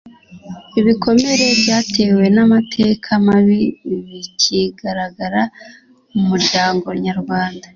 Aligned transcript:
ibikomere 0.79 1.45
byatewe 1.61 2.23
n 2.35 2.37
amateka 2.45 3.09
mabi 3.27 3.61
bikigaragara 4.09 5.41
mu 6.11 6.21
muryango 6.29 6.87
nyarwanda 7.05 7.65